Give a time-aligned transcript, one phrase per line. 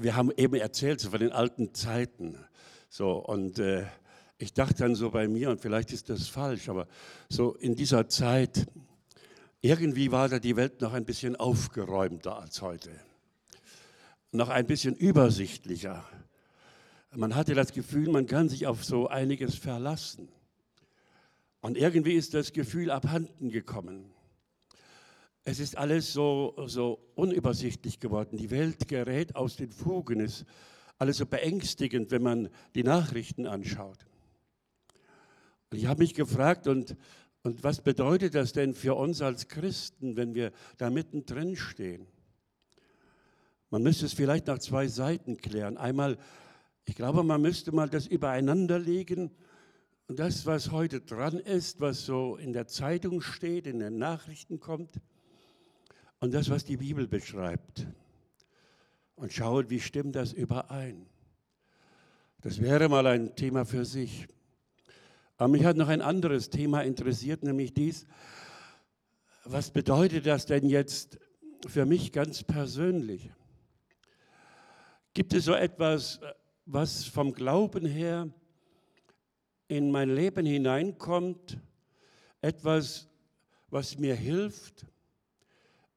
[0.00, 2.36] wir haben eben erzählt so von den alten Zeiten.
[2.88, 3.86] So, und äh,
[4.38, 6.86] ich dachte dann so bei mir, und vielleicht ist das falsch, aber
[7.28, 8.66] so in dieser Zeit,
[9.60, 12.90] irgendwie war da die Welt noch ein bisschen aufgeräumter als heute.
[14.30, 16.04] Noch ein bisschen übersichtlicher.
[17.14, 20.28] Man hatte das Gefühl, man kann sich auf so einiges verlassen.
[21.60, 24.14] Und irgendwie ist das Gefühl abhanden gekommen.
[25.50, 28.36] Es ist alles so, so unübersichtlich geworden.
[28.36, 30.20] Die Welt gerät aus den Fugen.
[30.20, 30.46] Es ist
[30.98, 33.96] alles so beängstigend, wenn man die Nachrichten anschaut.
[35.70, 36.96] Und ich habe mich gefragt, und,
[37.44, 42.06] und was bedeutet das denn für uns als Christen, wenn wir da mittendrin stehen?
[43.70, 45.78] Man müsste es vielleicht nach zwei Seiten klären.
[45.78, 46.18] Einmal,
[46.84, 49.30] ich glaube, man müsste mal das übereinanderlegen.
[50.08, 54.60] Und das, was heute dran ist, was so in der Zeitung steht, in den Nachrichten
[54.60, 55.00] kommt,
[56.20, 57.86] und das, was die Bibel beschreibt.
[59.16, 61.06] Und schauen, wie stimmt das überein.
[62.40, 64.28] Das wäre mal ein Thema für sich.
[65.36, 68.06] Aber mich hat noch ein anderes Thema interessiert, nämlich dies,
[69.44, 71.18] was bedeutet das denn jetzt
[71.66, 73.30] für mich ganz persönlich?
[75.14, 76.20] Gibt es so etwas,
[76.66, 78.28] was vom Glauben her
[79.66, 81.58] in mein Leben hineinkommt,
[82.40, 83.08] etwas,
[83.70, 84.86] was mir hilft,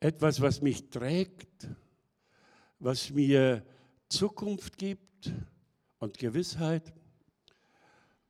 [0.02, 1.70] etwas, was mich trägt,
[2.80, 3.64] was mir
[4.10, 5.32] Zukunft gibt
[6.00, 6.92] und Gewissheit?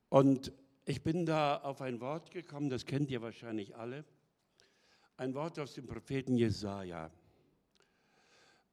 [0.10, 0.52] Und
[0.84, 4.04] ich bin da auf ein Wort gekommen, das kennt ihr wahrscheinlich alle.
[5.16, 7.10] Ein Wort aus dem Propheten Jesaja.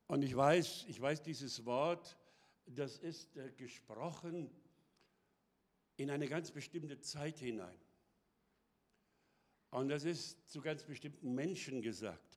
[0.08, 2.18] Und ich weiß, ich weiß, dieses Wort,
[2.66, 4.50] das ist äh, gesprochen
[5.96, 7.78] in eine ganz bestimmte Zeit hinein.
[9.70, 12.27] Und das ist zu ganz bestimmten Menschen gesagt.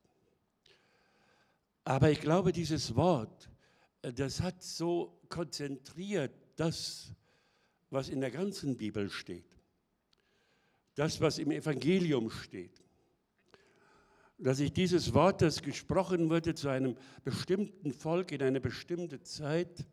[1.84, 3.50] Aber ich glaube, dieses Wort,
[4.02, 7.14] äh, das hat so konzentriert das,
[7.90, 9.62] was in der ganzen Bibel steht
[10.96, 12.84] das, was im Evangelium steht.
[14.38, 19.86] Dass ich dieses Wort, das gesprochen wurde zu einem bestimmten Volk in einer bestimmten Zeit,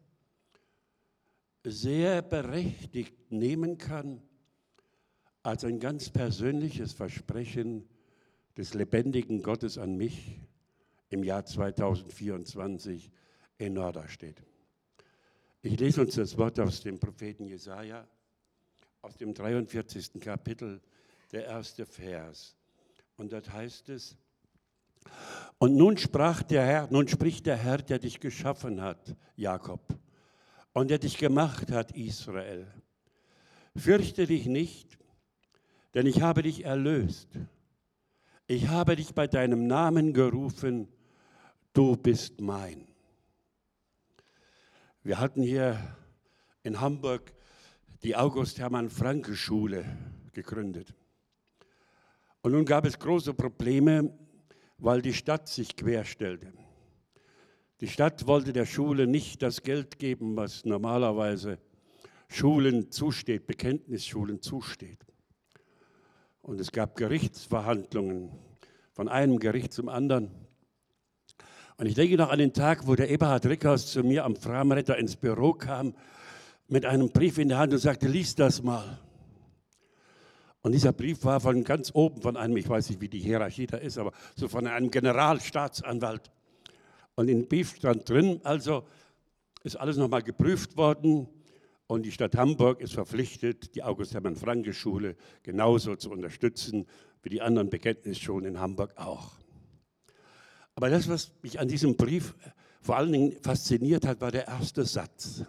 [1.65, 4.23] sehr berechtigt nehmen kann
[5.43, 7.87] als ein ganz persönliches Versprechen
[8.57, 10.41] des lebendigen Gottes an mich
[11.11, 13.11] im Jahr 2024
[13.59, 14.43] in Norderstedt.
[15.63, 18.07] Ich lese uns das Wort aus dem Propheten Jesaja
[19.03, 20.21] aus dem 43.
[20.21, 20.81] Kapitel,
[21.33, 22.57] der erste Vers.
[23.17, 24.17] Und dort heißt es,
[25.59, 29.81] und nun sprach der Herr, nun spricht der Herr, der dich geschaffen hat, Jakob,
[30.73, 32.67] und der dich gemacht hat, Israel.
[33.75, 34.99] Fürchte dich nicht,
[35.95, 37.29] denn ich habe dich erlöst.
[38.47, 40.89] Ich habe dich bei deinem Namen gerufen,
[41.78, 42.89] du bist mein.
[45.05, 45.78] Wir hatten hier
[46.65, 47.33] in Hamburg
[48.03, 49.84] die August-Hermann-Franke-Schule
[50.33, 50.93] gegründet.
[52.43, 54.12] Und nun gab es große Probleme,
[54.78, 56.53] weil die Stadt sich querstellte.
[57.81, 61.61] Die Stadt wollte der Schule nicht das Geld geben, was normalerweise
[62.28, 65.06] Schulen zusteht, Bekenntnisschulen zusteht.
[66.43, 68.33] Und es gab Gerichtsverhandlungen
[68.91, 70.48] von einem Gericht zum anderen.
[71.78, 74.99] Und ich denke noch an den Tag, wo der Eberhard Rickhaus zu mir am Framretter
[74.99, 75.94] ins Büro kam
[76.66, 78.99] mit einem Brief in der Hand und sagte, lies das mal.
[80.62, 83.69] Und dieser Brief war von ganz oben, von einem, ich weiß nicht, wie die Hierarchie
[83.69, 86.33] da ist, aber so von einem Generalstaatsanwalt.
[87.15, 88.83] Und in Brief stand drin, also
[89.62, 91.28] ist alles nochmal geprüft worden
[91.87, 96.87] und die Stadt Hamburg ist verpflichtet, die August-Hermann-Franke-Schule genauso zu unterstützen
[97.22, 99.38] wie die anderen Bekenntnisschulen in Hamburg auch.
[100.78, 102.37] Aber das, was mich an diesem Brief
[102.81, 105.43] vor allen Dingen fasziniert hat, war der erste Satz.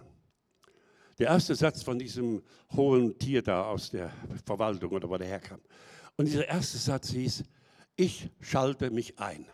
[1.19, 2.41] Der erste Satz von diesem
[2.75, 4.11] hohen Tier da aus der
[4.43, 5.59] Verwaltung oder wo der herkam.
[6.17, 7.43] Und dieser erste Satz hieß,
[7.95, 9.45] ich schalte mich ein.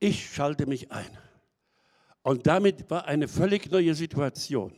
[0.00, 1.18] Ich schalte mich ein.
[2.22, 4.72] Und damit war eine völlig neue Situation.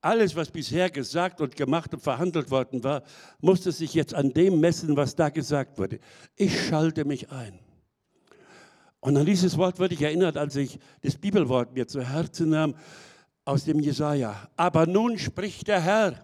[0.00, 3.02] Alles, was bisher gesagt und gemacht und verhandelt worden war,
[3.40, 5.98] musste sich jetzt an dem messen, was da gesagt wurde.
[6.36, 7.58] Ich schalte mich ein.
[9.00, 12.74] Und an dieses Wort wurde ich erinnert, als ich das Bibelwort mir zu Herzen nahm
[13.44, 14.48] aus dem Jesaja.
[14.56, 16.22] Aber nun spricht der Herr.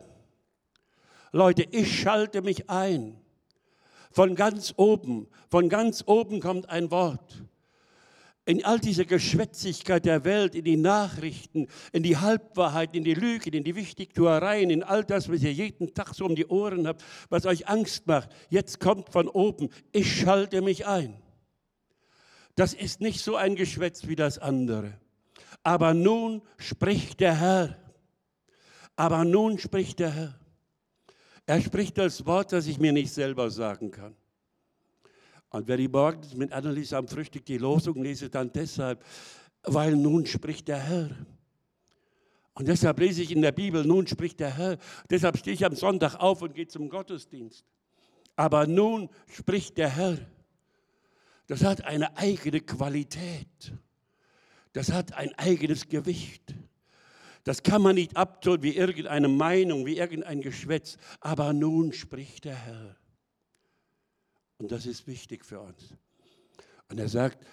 [1.33, 3.17] Leute, ich schalte mich ein.
[4.13, 7.43] Von ganz oben, von ganz oben kommt ein Wort.
[8.45, 13.55] In all diese Geschwätzigkeit der Welt, in die Nachrichten, in die Halbwahrheit, in die Lügen,
[13.55, 17.03] in die Wichtigtuereien, in all das, was ihr jeden Tag so um die Ohren habt,
[17.29, 18.31] was euch Angst macht.
[18.49, 21.21] Jetzt kommt von oben, ich schalte mich ein.
[22.57, 24.99] Das ist nicht so ein Geschwätz wie das andere.
[25.67, 27.77] aber nun spricht der Herr.
[28.95, 30.39] Aber nun spricht der Herr.
[31.45, 34.15] Er spricht das Wort, das ich mir nicht selber sagen kann.
[35.51, 39.05] Und wer die morgens mit Anneliese am Frühstück die Losung lese, dann deshalb,
[39.65, 41.11] weil nun spricht der Herr.
[42.55, 44.79] Und deshalb lese ich in der Bibel, nun spricht der Herr.
[45.11, 47.67] Deshalb stehe ich am Sonntag auf und gehe zum Gottesdienst.
[48.37, 50.19] Aber nun spricht der Herr.
[51.47, 53.73] Das hat eine eigene Qualität.
[54.73, 56.55] Das hat ein eigenes Gewicht.
[57.45, 60.97] Das kann man nicht abtun wie irgendeine Meinung, wie irgendein Geschwätz.
[61.21, 62.97] Aber nun spricht der Herr.
[64.59, 65.95] Und das ist wichtig für uns.
[66.89, 67.47] Und er sagt,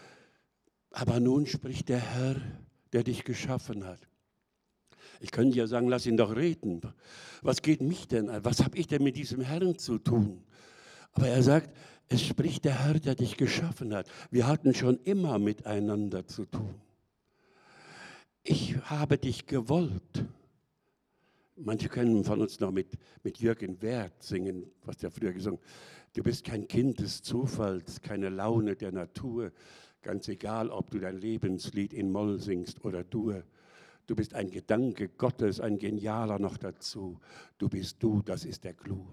[0.92, 2.42] aber nun spricht der Herr,
[2.92, 4.00] der dich geschaffen hat.
[5.20, 6.82] Ich könnte ja sagen, lass ihn doch reden.
[7.42, 8.44] Was geht mich denn an?
[8.44, 10.44] Was habe ich denn mit diesem Herrn zu tun?
[11.14, 11.76] Aber er sagt,
[12.14, 14.08] es spricht der Herr, der dich geschaffen hat.
[14.30, 16.76] Wir hatten schon immer miteinander zu tun.
[18.44, 20.26] Ich habe dich gewollt.
[21.56, 25.68] Manche können von uns noch mit, mit Jürgen Wert singen, was der früher gesungen hat.
[26.14, 29.52] Du bist kein Kind des Zufalls, keine Laune der Natur.
[30.04, 33.44] Ganz egal, ob du dein Lebenslied in Moll singst oder Dur.
[34.06, 37.20] Du bist ein Gedanke Gottes, ein genialer noch dazu.
[37.58, 39.08] Du bist du, das ist der Clou.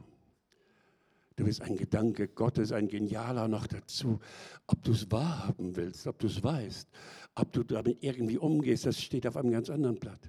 [1.40, 4.20] Du bist ein Gedanke Gottes, ein genialer noch dazu.
[4.66, 6.86] Ob du es wahrhaben willst, ob du es weißt,
[7.34, 10.20] ob du damit irgendwie umgehst, das steht auf einem ganz anderen Blatt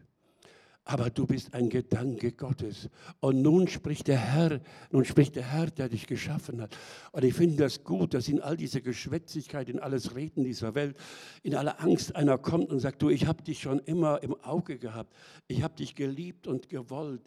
[0.83, 2.89] aber du bist ein Gedanke Gottes.
[3.19, 4.59] Und nun spricht der Herr,
[4.91, 6.75] nun spricht der Herr, der dich geschaffen hat.
[7.11, 10.97] Und ich finde das gut, dass in all dieser Geschwätzigkeit, in alles Reden dieser Welt,
[11.43, 14.79] in aller Angst einer kommt und sagt, du, ich habe dich schon immer im Auge
[14.79, 15.15] gehabt.
[15.47, 17.21] Ich habe dich geliebt und gewollt.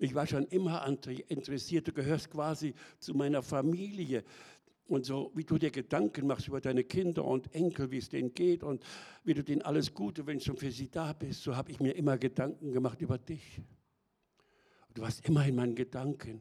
[0.00, 0.86] Ich war schon immer
[1.28, 1.88] interessiert.
[1.88, 4.24] Du gehörst quasi zu meiner Familie.
[4.88, 8.32] Und so, wie du dir Gedanken machst über deine Kinder und Enkel, wie es denen
[8.32, 8.82] geht und
[9.22, 11.92] wie du denen alles Gute wünschst und für sie da bist, so habe ich mir
[11.92, 13.60] immer Gedanken gemacht über dich.
[14.94, 16.40] Du warst immer in meinen Gedanken.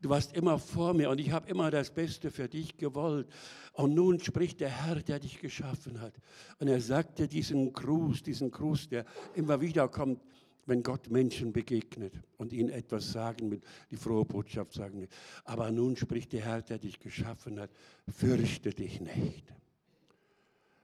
[0.00, 3.28] Du warst immer vor mir und ich habe immer das Beste für dich gewollt.
[3.72, 6.14] Und nun spricht der Herr, der dich geschaffen hat.
[6.60, 9.04] Und er sagte diesen Gruß, diesen Gruß, der
[9.34, 10.22] immer wieder kommt
[10.66, 13.60] wenn Gott Menschen begegnet und ihnen etwas sagen will,
[13.90, 15.08] die frohe Botschaft sagen.
[15.44, 17.70] Aber nun spricht der Herr, der dich geschaffen hat,
[18.08, 19.52] fürchte dich nicht.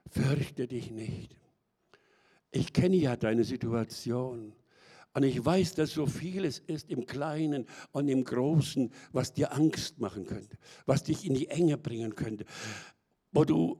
[0.09, 1.35] Fürchte dich nicht.
[2.51, 4.53] Ich kenne ja deine Situation.
[5.13, 9.99] Und ich weiß, dass so vieles ist im Kleinen und im Großen, was dir Angst
[9.99, 12.45] machen könnte, was dich in die Enge bringen könnte.
[13.31, 13.79] Wo du,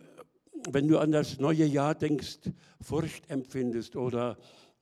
[0.71, 2.39] wenn du an das neue Jahr denkst,
[2.81, 4.37] Furcht empfindest oder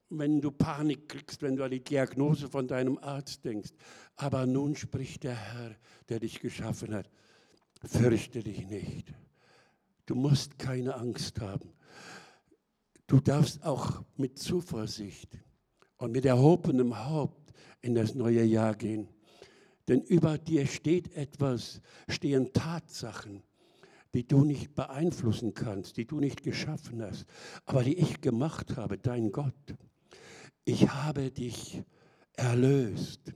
[0.10, 3.72] wenn du Panik kriegst, wenn du an die Diagnose von deinem Arzt denkst.
[4.16, 5.76] Aber nun spricht der Herr,
[6.10, 7.10] der dich geschaffen hat.
[7.84, 9.14] Fürchte dich nicht.
[10.06, 11.74] Du musst keine Angst haben.
[13.08, 15.38] Du darfst auch mit Zuversicht
[15.98, 19.08] und mit erhobenem Haupt in das neue Jahr gehen.
[19.88, 23.44] Denn über dir steht etwas, stehen Tatsachen,
[24.16, 27.26] die du nicht beeinflussen kannst, die du nicht geschaffen hast,
[27.66, 29.76] aber die ich gemacht habe, dein Gott
[30.66, 31.84] ich habe dich
[32.34, 33.34] erlöst.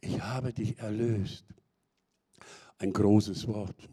[0.00, 1.44] Ich habe dich erlöst.
[2.78, 3.88] Ein großes Wort.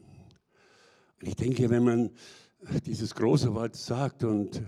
[1.22, 2.12] Und ich denke, wenn man
[2.86, 4.62] dieses große Wort sagt und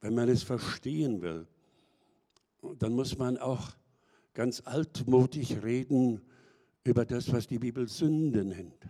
[0.00, 1.46] wenn man es verstehen will,
[2.78, 3.70] dann muss man auch
[4.32, 6.22] ganz altmodisch reden
[6.84, 8.86] über das, was die Bibel Sünde nennt.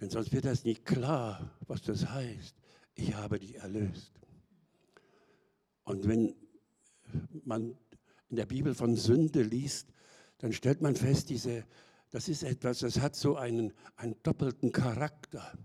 [0.00, 2.54] Denn sonst wird das nicht klar, was das heißt.
[2.94, 4.12] Ich habe dich erlöst.
[5.84, 6.34] Und wenn
[7.44, 7.76] man
[8.30, 9.88] in der Bibel von Sünde liest,
[10.38, 11.64] dann stellt man fest, diese,
[12.10, 15.56] das ist etwas, das hat so einen, einen doppelten Charakter.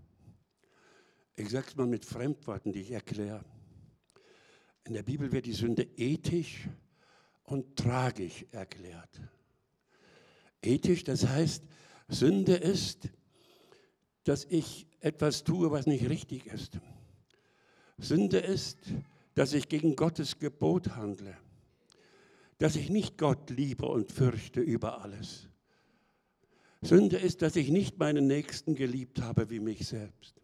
[1.36, 3.44] Ich sage es mal mit Fremdworten, die ich erkläre.
[4.84, 6.68] In der Bibel wird die Sünde ethisch
[7.44, 9.20] und tragisch erklärt.
[10.62, 11.64] Ethisch, das heißt,
[12.08, 13.08] Sünde ist,
[14.24, 16.78] dass ich etwas tue, was nicht richtig ist.
[17.98, 18.78] Sünde ist,
[19.34, 21.36] dass ich gegen Gottes Gebot handle,
[22.58, 25.48] dass ich nicht Gott liebe und fürchte über alles.
[26.82, 30.34] Sünde ist, dass ich nicht meinen Nächsten geliebt habe wie mich selbst.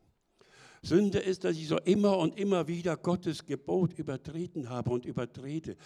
[0.82, 5.76] Sünde ist, dass ich so immer und immer wieder Gottes Gebot übertreten habe und übertrete.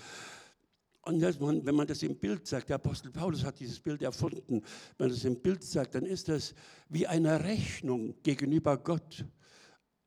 [1.02, 4.62] Und man, wenn man das im Bild sagt, der Apostel Paulus hat dieses Bild erfunden,
[4.98, 6.54] wenn man das im Bild sagt, dann ist das
[6.88, 9.24] wie eine Rechnung gegenüber Gott,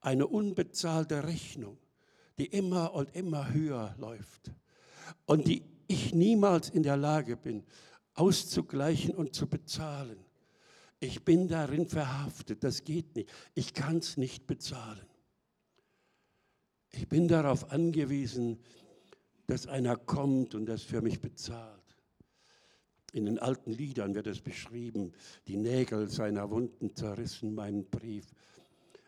[0.02, 1.78] eine unbezahlte Rechnung
[2.38, 4.52] die immer und immer höher läuft
[5.26, 7.64] und die ich niemals in der Lage bin,
[8.16, 10.18] auszugleichen und zu bezahlen.
[11.00, 13.30] Ich bin darin verhaftet, das geht nicht.
[13.56, 15.06] Ich kann es nicht bezahlen.
[16.92, 18.60] Ich bin darauf angewiesen,
[19.48, 21.82] dass einer kommt und das für mich bezahlt.
[23.12, 25.12] In den alten Liedern wird es beschrieben,
[25.48, 28.26] die Nägel seiner Wunden zerrissen meinen Brief.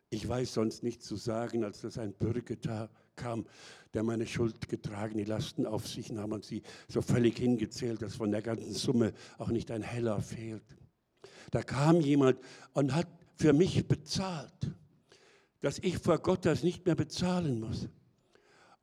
[0.09, 3.45] Ich weiß sonst nichts zu sagen, als dass ein Bürger da kam,
[3.93, 8.15] der meine Schuld getragen, die Lasten auf sich nahm und sie so völlig hingezählt, dass
[8.15, 10.65] von der ganzen Summe auch nicht ein Heller fehlt.
[11.51, 12.39] Da kam jemand
[12.73, 13.07] und hat
[13.37, 14.71] für mich bezahlt,
[15.61, 17.87] dass ich vor Gott das nicht mehr bezahlen muss.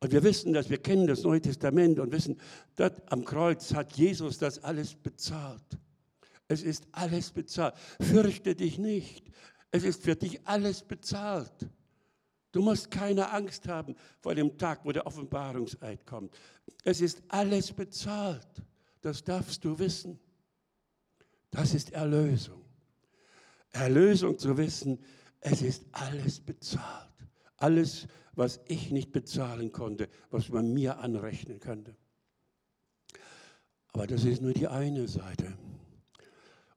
[0.00, 2.40] Und wir wissen dass wir kennen das Neue Testament und wissen,
[2.76, 5.78] dort am Kreuz hat Jesus das alles bezahlt.
[6.48, 7.74] Es ist alles bezahlt.
[8.00, 9.30] Fürchte dich nicht.
[9.70, 11.68] Es ist für dich alles bezahlt.
[12.52, 16.34] Du musst keine Angst haben vor dem Tag, wo der Offenbarungseid kommt.
[16.84, 18.62] Es ist alles bezahlt.
[19.00, 20.20] Das darfst du wissen.
[21.50, 22.62] Das ist Erlösung.
[23.72, 24.98] Erlösung zu wissen,
[25.40, 27.08] es ist alles bezahlt.
[27.56, 31.96] Alles, was ich nicht bezahlen konnte, was man mir anrechnen könnte.
[33.92, 35.56] Aber das ist nur die eine Seite.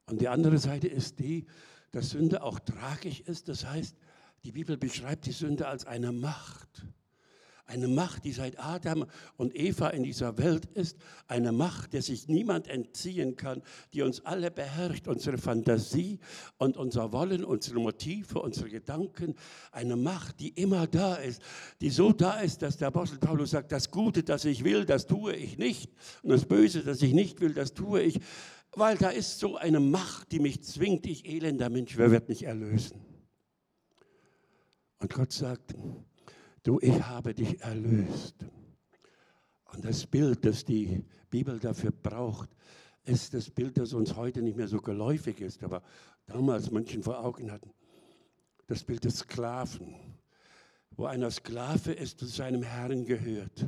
[0.06, 1.46] Und die andere Seite ist die,
[1.92, 3.48] dass Sünde auch tragisch ist.
[3.50, 3.96] Das heißt,
[4.46, 6.86] die Bibel beschreibt die Sünde als eine Macht.
[7.66, 11.00] Eine Macht, die seit Adam und Eva in dieser Welt ist.
[11.28, 15.08] Eine Macht, der sich niemand entziehen kann, die uns alle beherrscht.
[15.08, 16.20] Unsere Fantasie
[16.60, 19.34] und unser Wollen, unsere Motive, unsere Gedanken.
[19.72, 21.42] Eine Macht, die immer da ist.
[21.82, 25.08] Die so da ist, dass der Apostel Paulus sagt, das Gute, das ich will, das
[25.08, 25.92] tue ich nicht.
[26.22, 28.20] Und das Böse, das ich nicht will, das tue ich.
[28.74, 31.08] Weil da ist so eine Macht, die mich zwingt.
[31.08, 33.05] Ich elender Mensch, wer wird mich erlösen?
[35.06, 35.76] Und Gott sagt,
[36.64, 38.34] du, ich habe dich erlöst.
[39.66, 42.50] Und das Bild, das die Bibel dafür braucht,
[43.04, 45.84] ist das Bild, das uns heute nicht mehr so geläufig ist, aber
[46.26, 47.72] damals Menschen vor Augen hatten.
[48.66, 49.94] Das Bild des Sklaven,
[50.90, 53.68] wo einer Sklave ist und seinem Herrn gehört.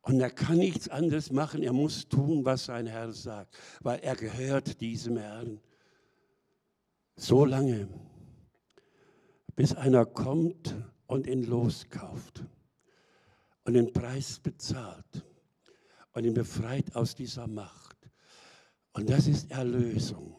[0.00, 4.16] Und er kann nichts anderes machen, er muss tun, was sein Herr sagt, weil er
[4.16, 5.60] gehört diesem Herrn.
[7.16, 7.86] So lange,
[9.56, 10.74] bis einer kommt
[11.06, 12.44] und ihn loskauft
[13.64, 15.24] und den Preis bezahlt
[16.12, 17.96] und ihn befreit aus dieser Macht.
[18.92, 20.36] Und das ist Erlösung,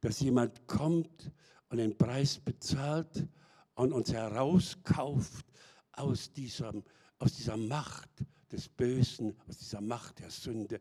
[0.00, 1.32] dass jemand kommt
[1.68, 3.26] und den Preis bezahlt
[3.74, 5.46] und uns herauskauft
[5.92, 6.82] aus, diesem,
[7.18, 8.10] aus dieser Macht
[8.50, 10.80] des Bösen, aus dieser Macht der Sünde.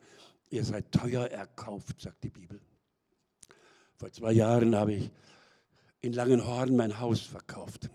[0.50, 2.62] Ihr seid teuer erkauft, sagt die Bibel.
[3.98, 5.12] Vor zwei Jahren habe ich
[6.06, 7.90] in Langenhorn mein Haus verkauft.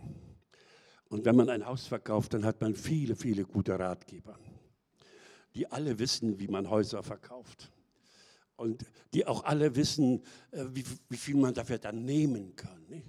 [1.08, 4.36] Und wenn man ein Haus verkauft, dann hat man viele, viele gute Ratgeber,
[5.54, 7.70] die alle wissen, wie man Häuser verkauft.
[8.56, 12.84] Und die auch alle wissen, äh, wie, wie viel man dafür dann nehmen kann.
[12.88, 13.06] Nicht?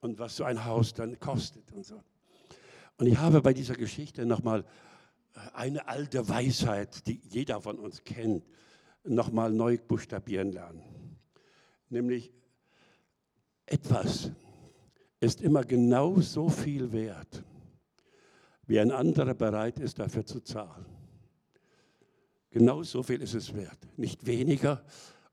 [0.00, 2.02] Und was so ein Haus dann kostet und so.
[2.96, 4.64] Und ich habe bei dieser Geschichte nochmal
[5.34, 8.44] äh, eine alte Weisheit, die jeder von uns kennt,
[9.04, 10.82] nochmal neu buchstabieren lernen.
[11.88, 12.32] Nämlich,
[13.66, 14.30] etwas
[15.20, 17.42] ist immer genau so viel wert,
[18.66, 20.86] wie ein anderer bereit ist, dafür zu zahlen.
[22.50, 23.78] Genau so viel ist es wert.
[23.96, 24.84] Nicht weniger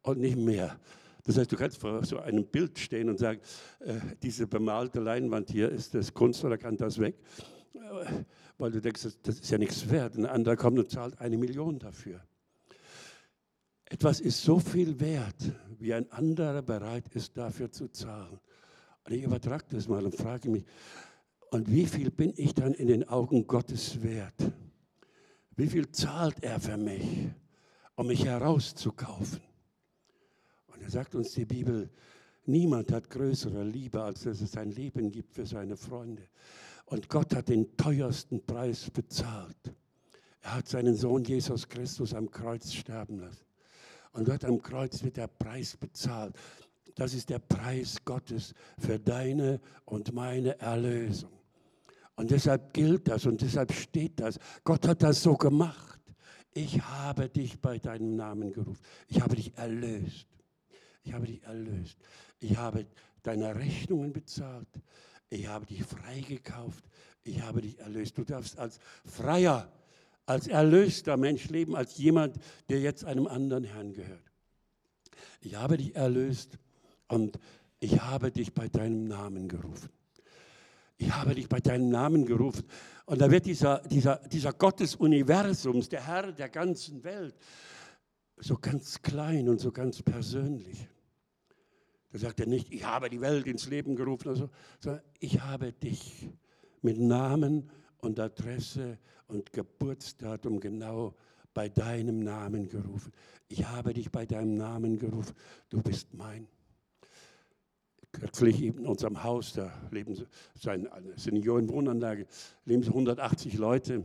[0.02, 0.78] und nicht mehr.
[1.24, 3.40] Das heißt, du kannst vor so einem Bild stehen und sagen,
[3.80, 7.16] äh, diese bemalte Leinwand hier, ist das Kunst oder kann das weg?
[7.74, 8.24] Äh,
[8.58, 10.16] weil du denkst, das, das ist ja nichts wert.
[10.18, 12.22] Ein anderer kommt und zahlt eine Million dafür.
[13.86, 18.40] Etwas ist so viel wert, wie ein anderer bereit ist, dafür zu zahlen.
[19.04, 20.64] Und ich übertrage das mal und frage mich,
[21.52, 24.34] und wie viel bin ich dann in den Augen Gottes wert?
[25.58, 27.04] Wie viel zahlt er für mich,
[27.96, 29.42] um mich herauszukaufen?
[30.68, 31.90] Und er sagt uns die Bibel,
[32.46, 36.30] niemand hat größere Liebe, als dass es sein Leben gibt für seine Freunde.
[36.86, 39.74] Und Gott hat den teuersten Preis bezahlt.
[40.40, 43.44] Er hat seinen Sohn Jesus Christus am Kreuz sterben lassen.
[44.14, 46.36] Und dort am Kreuz wird der Preis bezahlt.
[46.96, 51.32] Das ist der Preis Gottes für deine und meine Erlösung.
[52.16, 54.40] Und deshalb gilt das und deshalb steht das.
[54.64, 56.00] Gott hat das so gemacht.
[56.54, 58.80] Ich habe dich bei deinem Namen gerufen.
[59.08, 60.28] Ich habe dich erlöst.
[61.04, 61.98] Ich habe dich erlöst.
[62.40, 62.86] Ich habe
[63.24, 64.68] deine Rechnungen bezahlt.
[65.30, 66.84] Ich habe dich freigekauft.
[67.24, 68.16] Ich habe dich erlöst.
[68.18, 69.72] Du darfst als Freier
[70.26, 72.38] als erlöster Mensch leben, als jemand,
[72.70, 74.32] der jetzt einem anderen Herrn gehört.
[75.42, 76.58] Ich habe dich erlöst
[77.08, 77.38] und
[77.80, 79.90] ich habe dich bei deinem Namen gerufen.
[80.98, 82.64] Ich habe dich bei deinem Namen gerufen.
[83.06, 87.36] Und da wird dieser, dieser, dieser Gott des Universums, der Herr der ganzen Welt,
[88.38, 90.88] so ganz klein und so ganz persönlich.
[92.12, 94.50] Da sagt er nicht, ich habe die Welt ins Leben gerufen, also,
[94.80, 96.30] sondern ich habe dich
[96.82, 97.70] mit Namen
[98.04, 101.16] und Adresse und Geburtsdatum genau
[101.54, 103.14] bei deinem Namen gerufen.
[103.48, 105.34] Ich habe dich bei deinem Namen gerufen.
[105.70, 106.48] Du bist mein.
[108.12, 112.28] Kürzlich in unserem Haus, da leben so eine Seniorenwohnanlage,
[112.66, 114.04] leben so 180 Leute.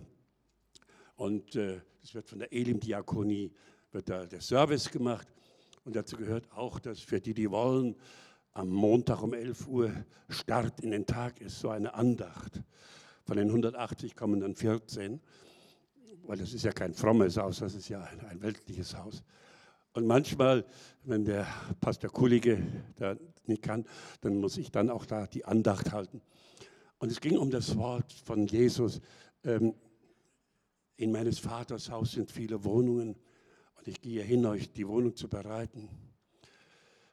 [1.17, 3.53] Und äh, das wird von der Elim-Diakonie,
[3.93, 5.29] wird da der Service gemacht.
[5.85, 7.97] Und dazu gehört auch, dass für die, die wollen,
[8.53, 9.93] am Montag um 11 Uhr
[10.31, 12.63] Start in den Tag ist, so eine Andacht.
[13.29, 15.21] Von den 180 kommen dann 14,
[16.23, 19.23] weil das ist ja kein frommes Haus, das ist ja ein, ein weltliches Haus.
[19.93, 20.65] Und manchmal,
[21.05, 21.47] wenn der
[21.79, 22.67] Pastor Kulige
[22.97, 23.85] da nicht kann,
[24.23, 26.23] dann muss ich dann auch da die Andacht halten.
[27.01, 29.03] Und es ging um das Wort von Jesus.
[29.45, 29.75] Ähm,
[30.97, 33.15] in meines Vaters Haus sind viele Wohnungen
[33.75, 35.91] und ich gehe hin, euch die Wohnung zu bereiten.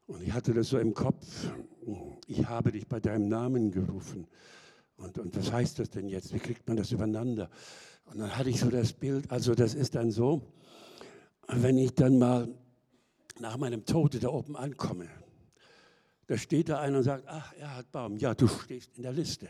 [0.08, 1.50] Und ich hatte das so im Kopf,
[2.26, 4.28] ich habe dich bei deinem Namen gerufen.
[4.98, 6.34] Und, und was heißt das denn jetzt?
[6.34, 7.50] Wie kriegt man das übereinander?
[8.06, 10.42] Und dann hatte ich so das Bild, also das ist dann so,
[11.48, 12.48] wenn ich dann mal
[13.40, 15.10] nach meinem Tode da oben ankomme,
[16.28, 19.50] da steht da einer und sagt, ach, Erhard Baum, ja, du stehst in der Liste.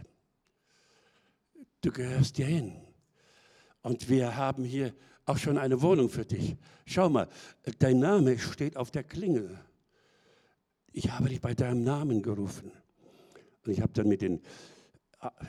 [1.81, 2.75] Du gehörst hier hin.
[3.81, 4.93] Und wir haben hier
[5.25, 6.57] auch schon eine Wohnung für dich.
[6.85, 7.29] Schau mal,
[7.79, 9.59] dein Name steht auf der Klingel.
[10.91, 12.71] Ich habe dich bei deinem Namen gerufen.
[13.65, 14.41] Und ich habe dann mit den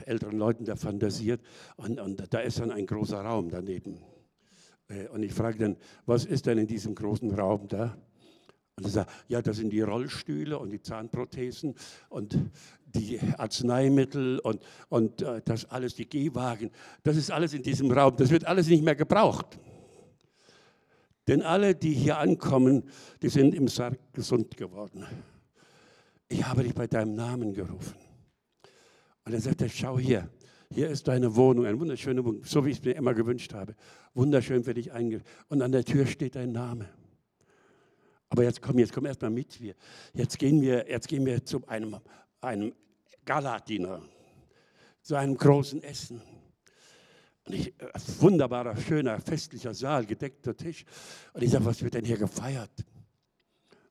[0.05, 1.41] älteren Leuten da fantasiert
[1.75, 3.99] und, und da ist dann ein großer Raum daneben.
[4.89, 7.97] Äh, und ich frage dann, was ist denn in diesem großen Raum da?
[8.77, 11.73] Und er sagt, ja, das sind die Rollstühle und die Zahnprothesen
[12.09, 12.37] und
[12.85, 16.69] die Arzneimittel und, und äh, das alles, die Gehwagen.
[17.03, 18.15] Das ist alles in diesem Raum.
[18.17, 19.59] Das wird alles nicht mehr gebraucht.
[21.27, 22.83] Denn alle, die hier ankommen,
[23.21, 25.05] die sind im Sarg gesund geworden.
[26.29, 28.06] Ich habe dich bei deinem Namen gerufen.
[29.27, 30.29] Und er sagte, schau hier,
[30.73, 33.75] hier ist deine Wohnung, eine wunderschöne Wohnung, so wie ich es mir immer gewünscht habe.
[34.13, 35.29] Wunderschön für dich eingerichtet.
[35.49, 36.87] Und an der Tür steht dein Name.
[38.29, 39.61] Aber jetzt komm, jetzt komm erstmal mit.
[39.61, 39.75] Wir.
[40.13, 41.97] Jetzt, gehen wir, jetzt gehen wir zu einem,
[42.39, 42.73] einem
[43.25, 44.01] Galadiner,
[45.01, 46.21] zu einem großen Essen.
[47.47, 50.85] Und ich, äh, wunderbarer, schöner, festlicher Saal, gedeckter Tisch.
[51.33, 52.85] Und ich sage, was wird denn hier gefeiert?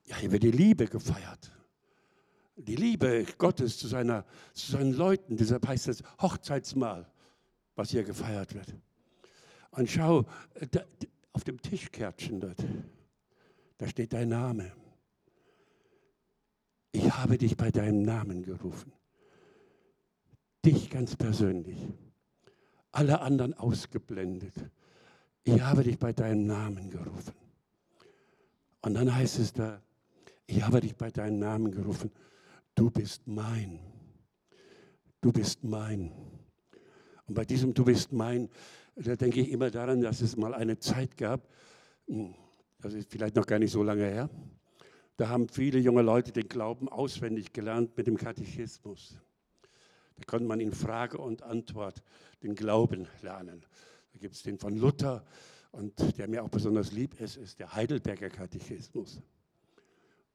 [0.05, 1.51] Ja, hier wird die Liebe gefeiert
[2.57, 5.37] die Liebe Gottes zu, seiner, zu seinen Leuten.
[5.37, 7.07] Deshalb heißt es Hochzeitsmahl,
[7.75, 8.75] was hier gefeiert wird.
[9.71, 10.25] Und schau,
[10.71, 10.83] da,
[11.33, 12.63] auf dem Tischkärtchen dort,
[13.77, 14.71] da steht dein Name.
[16.91, 18.91] Ich habe dich bei deinem Namen gerufen.
[20.65, 21.77] Dich ganz persönlich.
[22.91, 24.55] Alle anderen ausgeblendet.
[25.43, 27.33] Ich habe dich bei deinem Namen gerufen.
[28.81, 29.79] Und dann heißt es da,
[30.47, 32.11] ich habe dich bei deinem Namen gerufen
[32.77, 33.79] du bist mein.
[35.19, 36.11] Du bist mein.
[37.25, 38.49] Und bei diesem Du bist mein,
[38.95, 41.49] da denke ich immer daran, dass es mal eine Zeit gab,
[42.07, 42.33] hm,
[42.79, 44.29] das ist vielleicht noch gar nicht so lange her,
[45.17, 49.17] da haben viele junge Leute den Glauben auswendig gelernt mit dem Katechismus.
[50.15, 52.03] Da konnte man in Frage und Antwort
[52.43, 53.65] den Glauben lernen.
[54.13, 55.25] Da gibt es den von Luther
[55.71, 59.21] und der mir auch besonders lieb ist, ist der Heidelberger Katechismus.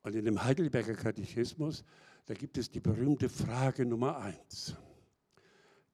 [0.02, 1.84] Und in dem Heidelberger Katechismus
[2.26, 4.76] da gibt es die berühmte Frage Nummer eins.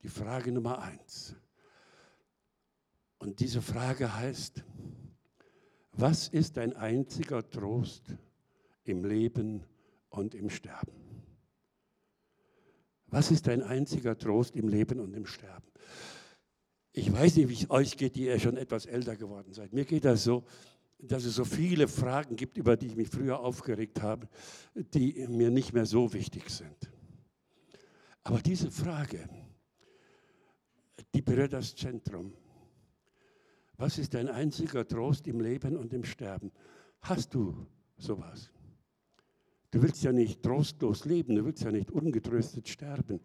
[0.02, 1.34] Die Frage Nummer eins.
[3.18, 4.64] Und diese Frage heißt,
[5.92, 8.14] was ist dein einziger Trost
[8.84, 9.64] im Leben
[10.10, 10.92] und im Sterben?
[13.06, 15.66] Was ist dein einziger Trost im Leben und im Sterben?
[16.92, 19.72] Ich weiß nicht, wie es euch geht, die ihr schon etwas älter geworden seid.
[19.72, 20.44] Mir geht das so,
[20.98, 24.28] dass es so viele Fragen gibt, über die ich mich früher aufgeregt habe,
[24.74, 26.90] die mir nicht mehr so wichtig sind.
[28.24, 29.28] Aber diese Frage,
[31.14, 32.32] die berührt das Zentrum.
[33.76, 36.50] Was ist dein einziger Trost im Leben und im Sterben?
[37.00, 38.50] Hast du sowas?
[39.70, 43.20] Du willst ja nicht trostlos leben, du willst ja nicht ungetröstet sterben.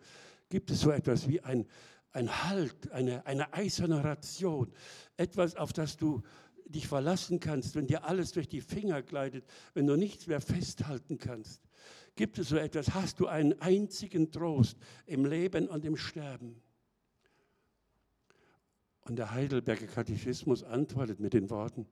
[0.50, 1.66] Gibt es so etwas wie ein,
[2.12, 4.72] ein Halt, eine, eine eiserne Ration,
[5.18, 6.22] etwas, auf das du
[6.66, 11.18] dich verlassen kannst, wenn dir alles durch die Finger gleitet, wenn du nichts mehr festhalten
[11.18, 11.62] kannst?
[12.16, 12.94] Gibt es so etwas?
[12.94, 16.62] Hast du einen einzigen Trost im Leben und im Sterben?
[19.02, 21.88] Und der Heidelberger Katechismus antwortet mit den Worten,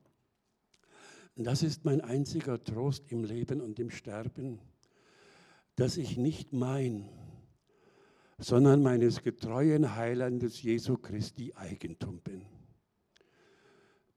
[1.36, 4.60] das ist mein einziger Trost im Leben und im Sterben,
[5.76, 7.10] dass ich nicht mein,
[8.38, 12.46] sondern meines getreuen Heilandes Jesu Christi Eigentum bin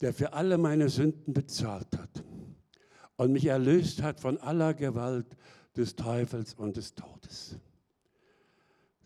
[0.00, 2.24] der für alle meine Sünden bezahlt hat
[3.16, 5.36] und mich erlöst hat von aller Gewalt
[5.76, 7.58] des Teufels und des Todes.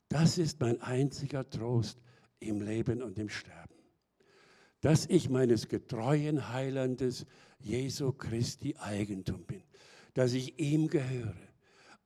[0.08, 2.00] Das ist mein einziger Trost
[2.40, 3.74] im Leben und im Sterben.
[4.80, 7.26] Dass ich meines getreuen Heilandes
[7.58, 9.62] Jesu Christi Eigentum bin,
[10.14, 11.47] dass ich ihm gehöre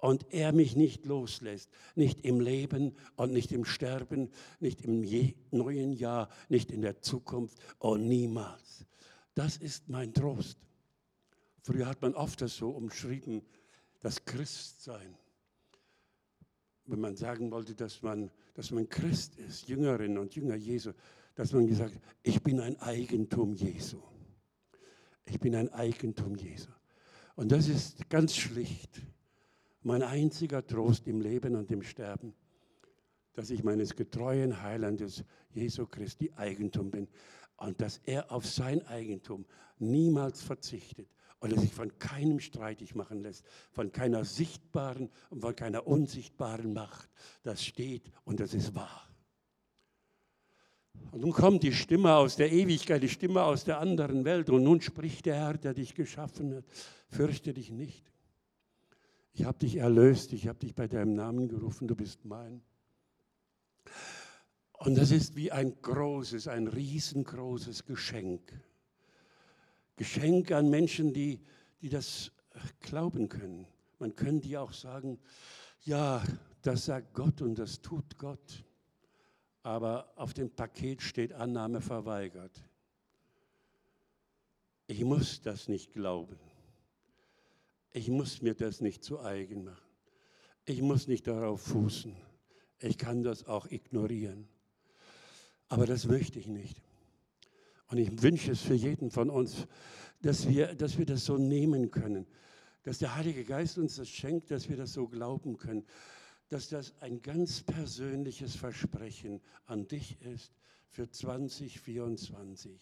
[0.02, 5.00] und er mich nicht loslässt, nicht im Leben und nicht im Sterben, nicht im
[5.52, 8.84] neuen Jahr, nicht in der Zukunft und niemals.
[9.36, 10.58] Das ist mein Trost.
[11.62, 13.42] Früher hat man oft das so umschrieben,
[14.00, 15.16] das Christsein.
[16.86, 20.90] Wenn man sagen wollte, dass man, dass man Christ ist, Jüngerin und Jünger Jesu,
[21.36, 24.02] dass man gesagt hat, ich bin ein Eigentum Jesu.
[25.26, 26.70] Ich bin ein Eigentum Jesu.
[27.36, 29.00] Und das ist ganz schlicht
[29.82, 32.34] mein einziger Trost im Leben und im Sterben,
[33.34, 37.08] dass ich meines getreuen Heilandes Jesu Christi Eigentum bin
[37.56, 39.46] und dass er auf sein Eigentum
[39.78, 41.08] niemals verzichtet
[41.40, 46.72] und er sich von keinem streitig machen lässt, von keiner sichtbaren und von keiner unsichtbaren
[46.72, 47.08] Macht.
[47.42, 49.08] Das steht und das ist wahr.
[51.10, 54.50] Und nun kommt die Stimme aus der Ewigkeit, die Stimme aus der anderen Welt.
[54.50, 56.64] Und nun spricht der Herr, der dich geschaffen hat,
[57.08, 58.11] fürchte dich nicht.
[59.34, 62.62] Ich habe dich erlöst, ich habe dich bei deinem Namen gerufen, du bist mein.
[64.78, 68.52] Und das ist wie ein großes, ein riesengroßes Geschenk.
[69.96, 71.40] Geschenk an Menschen, die,
[71.80, 72.32] die das
[72.80, 73.66] glauben können.
[73.98, 75.18] Man könnte ja auch sagen,
[75.84, 76.22] ja,
[76.62, 78.64] das sagt Gott und das tut Gott.
[79.62, 82.64] Aber auf dem Paket steht Annahme verweigert.
[84.88, 86.38] Ich muss das nicht glauben.
[87.92, 89.92] Ich muss mir das nicht zu eigen machen.
[90.64, 92.16] Ich muss nicht darauf fußen.
[92.78, 94.48] Ich kann das auch ignorieren.
[95.68, 96.82] Aber das möchte ich nicht.
[97.88, 99.66] Und ich wünsche es für jeden von uns,
[100.22, 102.26] dass wir, dass wir das so nehmen können,
[102.84, 105.84] dass der Heilige Geist uns das schenkt, dass wir das so glauben können,
[106.48, 110.52] dass das ein ganz persönliches Versprechen an dich ist
[110.88, 112.78] für 2024.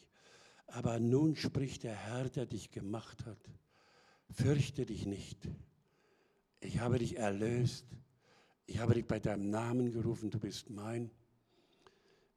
[0.66, 3.38] Aber nun spricht der Herr, der dich gemacht hat,
[4.32, 5.48] fürchte dich nicht.
[6.60, 7.86] Ich habe dich erlöst.
[8.66, 11.10] Ich habe dich bei deinem Namen gerufen, du bist mein.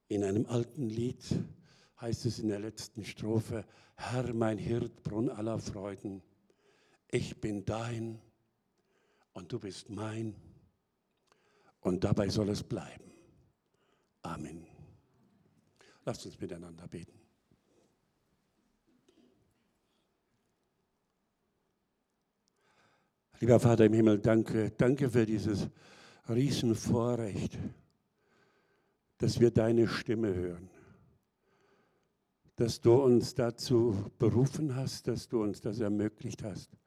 [0.07, 1.23] In einem alten Lied
[2.01, 6.23] heißt es in der letzten Strophe, Herr, mein Hirt, Brunn aller Freuden,
[7.09, 8.19] ich bin dein
[9.33, 10.35] und du bist mein
[11.81, 13.11] und dabei soll es bleiben.
[14.23, 14.65] Amen.
[16.05, 17.22] Lasst uns miteinander beten.
[23.39, 25.67] Lieber Vater im Himmel, danke, danke für dieses
[26.29, 27.57] Riesenvorrecht
[29.23, 30.69] dass wir deine Stimme hören,
[32.57, 36.77] dass du uns dazu berufen hast, dass du uns das ermöglicht hast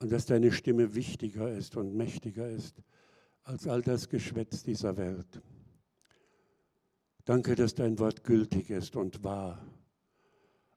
[0.00, 2.82] und dass deine Stimme wichtiger ist und mächtiger ist
[3.44, 5.40] als all das Geschwätz dieser Welt.
[7.24, 9.64] Danke, dass dein Wort gültig ist und wahr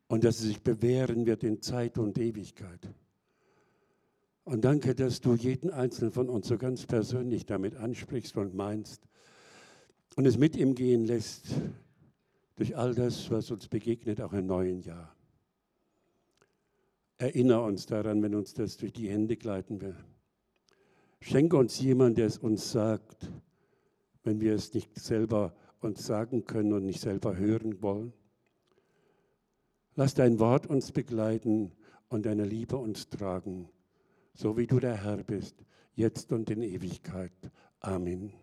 [0.06, 2.88] und dass es sich bewähren wird in Zeit und Ewigkeit.
[4.44, 9.08] Und danke, dass du jeden einzelnen von uns so ganz persönlich damit ansprichst und meinst,
[10.16, 11.48] und es mit ihm gehen lässt
[12.56, 15.16] durch all das, was uns begegnet, auch im neuen Jahr.
[17.18, 19.96] Erinnere uns daran, wenn uns das durch die Hände gleiten will.
[21.20, 23.32] Schenke uns jemanden, der es uns sagt,
[24.24, 28.14] wenn wir es nicht selber uns sagen können und nicht selber hören wollen.
[29.96, 31.72] Lass dein Wort uns begleiten
[32.10, 33.70] und deine Liebe uns tragen,
[34.34, 35.64] so wie du der Herr bist,
[35.96, 37.52] jetzt und in Ewigkeit.
[37.80, 38.34] Amen.